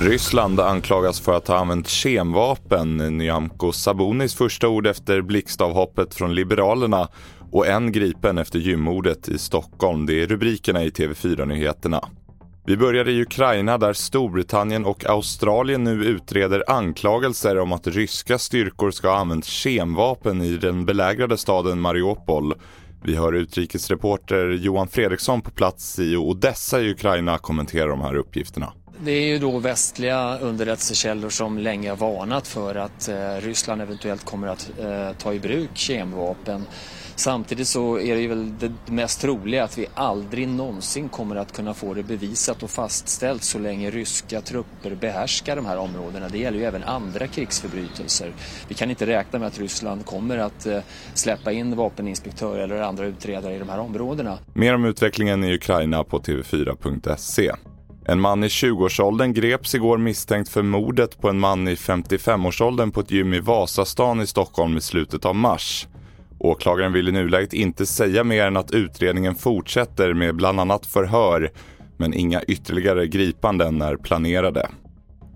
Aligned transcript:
Ryssland 0.00 0.60
anklagas 0.60 1.20
för 1.20 1.32
att 1.32 1.48
ha 1.48 1.56
använt 1.56 1.88
kemvapen. 1.88 2.96
Nyamko 2.96 3.72
Sabunis 3.72 4.34
första 4.34 4.68
ord 4.68 4.86
efter 4.86 5.22
blixtavhoppet 5.22 6.14
från 6.14 6.34
Liberalerna 6.34 7.08
och 7.52 7.66
en 7.66 7.92
gripen 7.92 8.38
efter 8.38 8.58
gymmordet 8.58 9.28
i 9.28 9.38
Stockholm. 9.38 10.06
Det 10.06 10.22
är 10.22 10.26
rubrikerna 10.26 10.84
i 10.84 10.90
TV4-nyheterna. 10.90 12.08
Vi 12.66 12.76
börjar 12.76 13.08
i 13.08 13.22
Ukraina 13.22 13.78
där 13.78 13.92
Storbritannien 13.92 14.84
och 14.84 15.06
Australien 15.06 15.84
nu 15.84 16.04
utreder 16.04 16.70
anklagelser 16.70 17.58
om 17.58 17.72
att 17.72 17.86
ryska 17.86 18.38
styrkor 18.38 18.90
ska 18.90 19.08
ha 19.08 19.16
använt 19.16 19.44
kemvapen 19.44 20.42
i 20.42 20.56
den 20.56 20.84
belägrade 20.84 21.36
staden 21.36 21.80
Mariupol. 21.80 22.54
Vi 23.06 23.16
hör 23.16 23.32
utrikesreporter 23.32 24.50
Johan 24.50 24.88
Fredriksson 24.88 25.42
på 25.42 25.50
plats 25.50 25.98
i 25.98 26.16
Odessa 26.16 26.80
i 26.80 26.90
Ukraina 26.90 27.38
kommentera 27.38 27.86
de 27.86 28.00
här 28.00 28.14
uppgifterna. 28.14 28.72
Det 29.04 29.10
är 29.10 29.26
ju 29.26 29.38
då 29.38 29.58
västliga 29.58 30.38
underrättelsekällor 30.38 31.30
som 31.30 31.58
länge 31.58 31.90
har 31.90 31.96
varnat 31.96 32.48
för 32.48 32.74
att 32.74 33.08
eh, 33.08 33.36
Ryssland 33.40 33.82
eventuellt 33.82 34.24
kommer 34.24 34.48
att 34.48 34.70
eh, 34.80 35.12
ta 35.18 35.34
i 35.34 35.40
bruk 35.40 35.70
kemvapen. 35.74 36.64
Samtidigt 37.16 37.68
så 37.68 37.98
är 37.98 38.14
det 38.14 38.20
ju 38.20 38.28
väl 38.28 38.58
det 38.58 38.92
mest 38.92 39.20
troliga 39.20 39.64
att 39.64 39.78
vi 39.78 39.86
aldrig 39.94 40.48
någonsin 40.48 41.08
kommer 41.08 41.36
att 41.36 41.52
kunna 41.52 41.74
få 41.74 41.94
det 41.94 42.02
bevisat 42.02 42.62
och 42.62 42.70
fastställt 42.70 43.42
så 43.42 43.58
länge 43.58 43.90
ryska 43.90 44.40
trupper 44.40 44.94
behärskar 44.94 45.56
de 45.56 45.66
här 45.66 45.78
områdena. 45.78 46.28
Det 46.28 46.38
gäller 46.38 46.58
ju 46.58 46.64
även 46.64 46.84
andra 46.84 47.26
krigsförbrytelser. 47.26 48.32
Vi 48.68 48.74
kan 48.74 48.90
inte 48.90 49.06
räkna 49.06 49.38
med 49.38 49.48
att 49.48 49.58
Ryssland 49.58 50.06
kommer 50.06 50.38
att 50.38 50.66
eh, 50.66 50.78
släppa 51.14 51.52
in 51.52 51.76
vapeninspektörer 51.76 52.62
eller 52.62 52.80
andra 52.80 53.06
utredare 53.06 53.54
i 53.54 53.58
de 53.58 53.68
här 53.68 53.78
områdena. 53.78 54.38
Mer 54.54 54.74
om 54.74 54.84
utvecklingen 54.84 55.44
i 55.44 55.54
Ukraina 55.54 56.04
på 56.04 56.18
tv4.se. 56.18 57.52
En 58.08 58.20
man 58.20 58.44
i 58.44 58.48
20-årsåldern 58.48 59.32
greps 59.32 59.74
igår 59.74 59.98
misstänkt 59.98 60.48
för 60.48 60.62
mordet 60.62 61.20
på 61.20 61.28
en 61.28 61.38
man 61.38 61.68
i 61.68 61.74
55-årsåldern 61.74 62.90
på 62.90 63.00
ett 63.00 63.10
gym 63.10 63.34
i 63.34 63.40
Vasastan 63.40 64.20
i 64.20 64.26
Stockholm 64.26 64.76
i 64.76 64.80
slutet 64.80 65.24
av 65.24 65.34
mars. 65.34 65.88
Åklagaren 66.38 66.92
vill 66.92 67.08
i 67.08 67.12
nuläget 67.12 67.52
inte 67.52 67.86
säga 67.86 68.24
mer 68.24 68.46
än 68.46 68.56
att 68.56 68.70
utredningen 68.70 69.34
fortsätter 69.34 70.14
med 70.14 70.36
bland 70.36 70.60
annat 70.60 70.86
förhör, 70.86 71.50
men 71.96 72.14
inga 72.14 72.42
ytterligare 72.42 73.06
gripanden 73.06 73.82
är 73.82 73.96
planerade. 73.96 74.68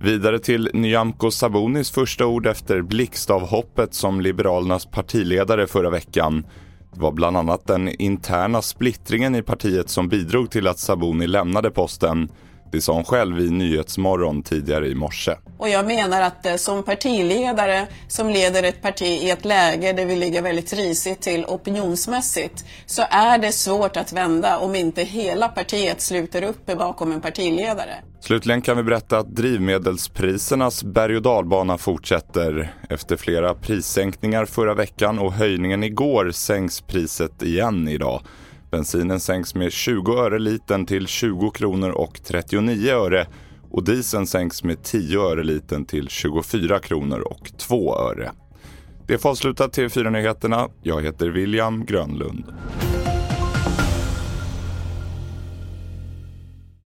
Vidare 0.01 0.39
till 0.39 0.71
Nyamko 0.75 1.31
Sabunis 1.31 1.91
första 1.91 2.27
ord 2.27 2.47
efter 2.47 2.83
blixtavhoppet 2.83 3.95
som 3.95 4.21
Liberalernas 4.21 4.87
partiledare 4.87 5.67
förra 5.67 5.91
veckan. 5.91 6.47
Det 6.95 7.01
var 7.01 7.13
bland 7.13 7.37
annat 7.37 7.67
den 7.67 7.89
interna 7.89 8.63
splittringen 8.63 9.35
i 9.35 9.43
partiet 9.43 9.91
som 9.91 10.09
bidrog 10.09 10.51
till 10.51 10.67
att 10.67 10.79
Sabuni 10.79 11.27
lämnade 11.27 11.71
posten. 11.71 12.29
Det 12.71 12.81
sa 12.81 12.93
hon 12.93 13.05
själv 13.05 13.41
i 13.41 13.51
Nyhetsmorgon 13.51 14.43
tidigare 14.43 14.89
i 14.89 14.95
morse. 14.95 15.35
Och 15.59 15.69
jag 15.69 15.87
menar 15.87 16.23
att 16.23 16.47
eh, 16.47 16.57
som 16.57 16.83
partiledare 16.83 17.87
som 18.09 18.31
leder 18.31 18.63
ett 18.63 18.83
parti 18.83 19.03
i 19.23 19.31
ett 19.31 19.45
läge 19.45 19.93
där 19.93 20.07
vi 20.07 20.17
ligger 20.17 20.43
väldigt 20.43 20.73
risigt 20.73 21.21
till 21.21 21.45
opinionsmässigt 21.45 22.65
så 22.87 23.03
är 23.11 23.39
det 23.39 23.53
svårt 23.53 23.97
att 23.97 24.13
vända 24.13 24.59
om 24.59 24.75
inte 24.75 25.03
hela 25.03 25.49
partiet 25.49 26.01
sluter 26.01 26.43
upp 26.43 26.67
bakom 26.67 27.13
en 27.13 27.21
partiledare. 27.21 27.95
Slutligen 28.21 28.63
kan 28.63 28.77
vi 28.77 28.83
berätta 28.83 29.19
att 29.19 29.37
drivmedelsprisernas 29.37 30.85
berg 30.85 31.17
och 31.17 31.23
dalbana 31.23 31.79
fortsätter. 31.79 32.75
Efter 32.89 33.17
flera 33.17 33.55
prissänkningar 33.55 34.45
förra 34.45 34.75
veckan 34.75 35.19
och 35.19 35.33
höjningen 35.33 35.85
igår 35.85 36.31
sänks 36.31 36.81
priset 36.81 37.43
igen 37.43 37.89
idag. 37.89 38.23
Bensinen 38.71 39.21
sänks 39.21 39.55
med 39.55 39.73
20 39.73 40.13
öre 40.13 40.39
litern 40.39 40.87
till 40.87 41.07
20 41.07 41.51
kronor 41.51 41.91
och 41.91 42.23
39 42.25 42.91
öre 42.91 43.27
och 43.71 43.85
dieseln 43.85 44.27
sänks 44.27 44.65
med 44.65 44.83
10 44.83 45.21
öre 45.21 45.43
litern 45.43 45.85
till 45.85 46.09
24 46.09 46.79
kronor 46.79 47.21
och 47.21 47.53
2 47.59 47.99
öre. 47.99 48.33
Det 49.07 49.19
får 49.19 49.31
avsluta 49.31 49.67
TV4-nyheterna. 49.67 50.69
Jag 50.83 51.03
heter 51.03 51.29
William 51.29 51.85
Grönlund. 51.85 52.45